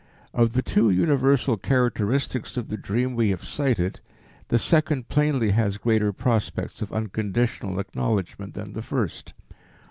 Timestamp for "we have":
3.15-3.43